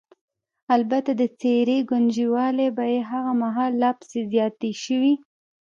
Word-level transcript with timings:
البته 0.75 1.11
د 1.21 1.23
څېرې 1.39 1.77
ګونجوالې 1.89 2.67
به 2.75 2.83
یې 2.93 2.99
هغه 3.11 3.31
مهال 3.43 3.71
لا 3.81 3.91
پسې 3.99 4.19
زیاتې 4.31 4.71
شوې. 4.83 5.13